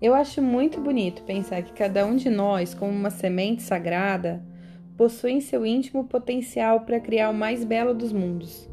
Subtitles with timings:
[0.00, 4.42] Eu acho muito bonito pensar que cada um de nós, como uma semente sagrada,
[4.96, 8.68] possui em seu íntimo potencial para criar o mais belo dos mundos.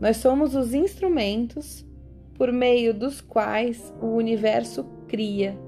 [0.00, 1.84] Nós somos os instrumentos
[2.34, 5.58] por meio dos quais o universo cria.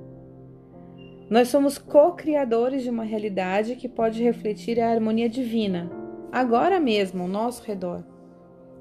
[1.28, 5.90] Nós somos co-criadores de uma realidade que pode refletir a harmonia divina,
[6.30, 8.04] agora mesmo, ao nosso redor.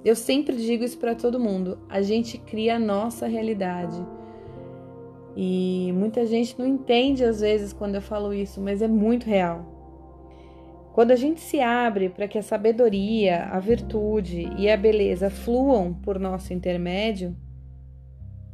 [0.04, 4.06] Eu sempre digo isso para todo mundo: a gente cria a nossa realidade.
[5.36, 9.76] E muita gente não entende às vezes quando eu falo isso, mas é muito real.
[10.94, 15.94] Quando a gente se abre para que a sabedoria, a virtude e a beleza fluam
[15.94, 17.36] por nosso intermédio,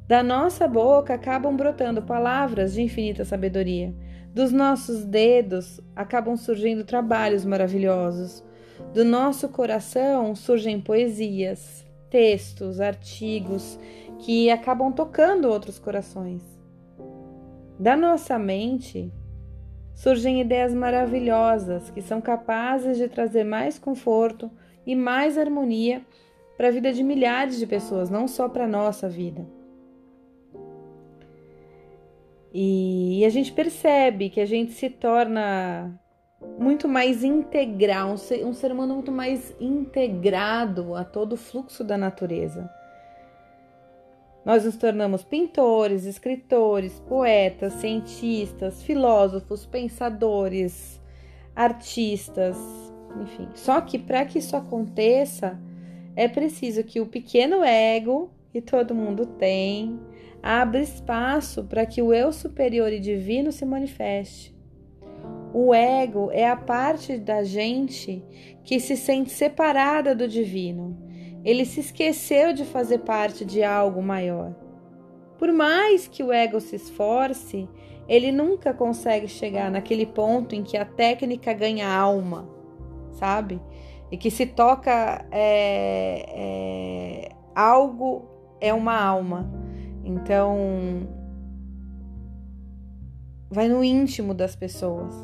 [0.07, 3.93] da nossa boca acabam brotando palavras de infinita sabedoria.
[4.33, 8.43] Dos nossos dedos acabam surgindo trabalhos maravilhosos.
[8.91, 13.79] Do nosso coração surgem poesias, textos, artigos
[14.17, 16.60] que acabam tocando outros corações.
[17.81, 19.11] Da nossa mente
[19.95, 24.51] surgem ideias maravilhosas que são capazes de trazer mais conforto
[24.85, 26.03] e mais harmonia
[26.55, 29.43] para a vida de milhares de pessoas, não só para a nossa vida.
[32.53, 35.99] E a gente percebe que a gente se torna
[36.59, 41.83] muito mais integral, um ser, um ser humano muito mais integrado a todo o fluxo
[41.83, 42.69] da natureza.
[44.43, 50.99] Nós nos tornamos pintores, escritores, poetas, cientistas, filósofos, pensadores,
[51.55, 52.57] artistas,
[53.21, 53.47] enfim.
[53.53, 55.59] Só que para que isso aconteça,
[56.15, 59.99] é preciso que o pequeno ego que todo mundo tem
[60.41, 64.55] abra espaço para que o eu superior e divino se manifeste.
[65.53, 68.23] O ego é a parte da gente
[68.63, 71.10] que se sente separada do divino
[71.43, 74.53] ele se esqueceu de fazer parte de algo maior.
[75.37, 77.67] Por mais que o ego se esforce,
[78.07, 82.47] ele nunca consegue chegar naquele ponto em que a técnica ganha alma,
[83.13, 83.59] sabe?
[84.11, 88.25] E que se toca é, é, algo
[88.59, 89.49] é uma alma.
[90.03, 91.07] Então,
[93.49, 95.15] vai no íntimo das pessoas.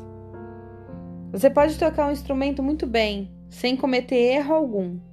[1.30, 5.07] Você pode tocar um instrumento muito bem, sem cometer erro algum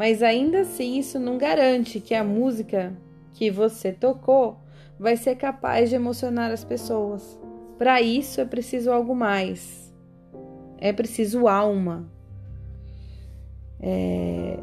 [0.00, 2.96] mas ainda assim isso não garante que a música
[3.34, 4.56] que você tocou
[4.98, 7.38] vai ser capaz de emocionar as pessoas.
[7.76, 9.92] Para isso é preciso algo mais.
[10.78, 12.10] É preciso alma.
[13.78, 14.58] É...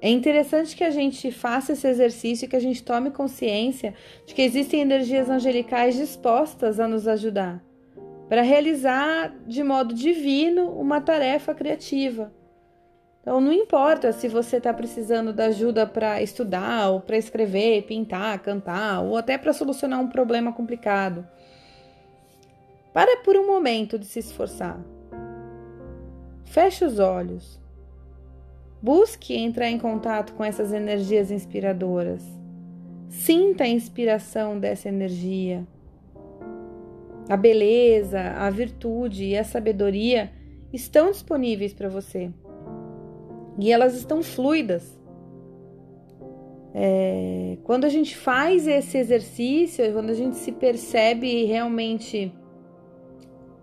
[0.00, 3.92] é interessante que a gente faça esse exercício e que a gente tome consciência
[4.24, 7.62] de que existem energias angelicais dispostas a nos ajudar
[8.26, 12.37] para realizar de modo divino uma tarefa criativa.
[13.28, 18.38] Então não importa se você está precisando da ajuda para estudar, ou para escrever, pintar,
[18.38, 21.28] cantar, ou até para solucionar um problema complicado.
[22.90, 24.80] Para por um momento de se esforçar.
[26.46, 27.60] Feche os olhos.
[28.80, 32.24] Busque entrar em contato com essas energias inspiradoras.
[33.10, 35.66] Sinta a inspiração dessa energia.
[37.28, 40.32] A beleza, a virtude e a sabedoria
[40.72, 42.32] estão disponíveis para você
[43.58, 44.96] e elas estão fluidas.
[46.72, 52.32] É, quando a gente faz esse exercício, quando a gente se percebe realmente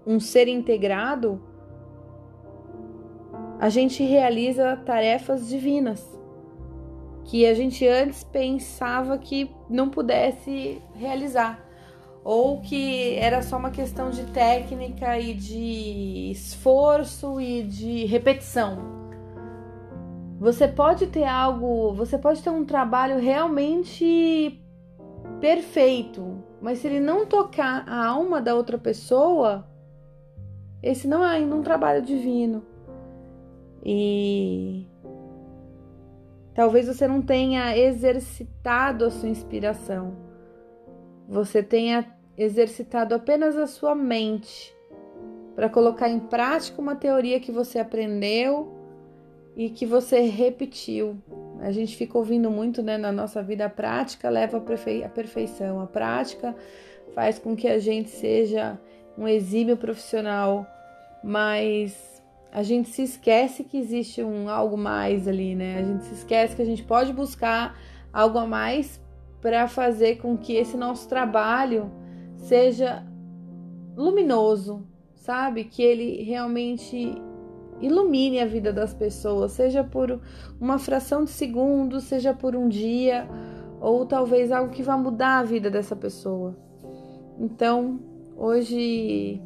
[0.05, 1.41] um ser integrado,
[3.59, 6.13] a gente realiza tarefas divinas
[7.23, 11.66] que a gente antes pensava que não pudesse realizar,
[12.23, 19.04] ou que era só uma questão de técnica e de esforço e de repetição.
[20.40, 24.62] Você pode ter algo, você pode ter um trabalho realmente
[25.40, 29.66] perfeito, mas se ele não tocar a alma da outra pessoa,
[30.84, 32.63] esse não é ainda um trabalho divino.
[33.84, 34.85] E
[36.53, 40.17] talvez você não tenha exercitado a sua inspiração.
[41.29, 42.05] Você tenha
[42.38, 44.76] exercitado apenas a sua mente
[45.55, 48.74] para colocar em prática uma teoria que você aprendeu
[49.55, 51.17] e que você repetiu.
[51.59, 55.87] A gente fica ouvindo muito né, na nossa vida, a prática leva à perfeição, a
[55.87, 56.55] prática
[57.13, 58.78] faz com que a gente seja
[59.17, 60.67] um exímio profissional,
[61.23, 62.22] mas
[62.52, 65.79] a gente se esquece que existe um algo mais ali, né?
[65.79, 67.78] A gente se esquece que a gente pode buscar
[68.11, 69.02] algo a mais
[69.41, 71.91] para fazer com que esse nosso trabalho
[72.37, 73.05] seja
[73.96, 75.63] luminoso, sabe?
[75.66, 77.16] Que ele realmente
[77.81, 80.19] Ilumine a vida das pessoas, seja por
[80.59, 83.27] uma fração de segundo, seja por um dia,
[83.81, 86.55] ou talvez algo que vá mudar a vida dessa pessoa.
[87.37, 87.99] Então,
[88.37, 89.41] hoje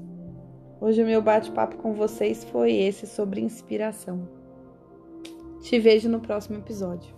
[0.80, 4.28] hoje o meu bate-papo com vocês foi esse sobre inspiração.
[5.62, 7.14] Te vejo no próximo episódio.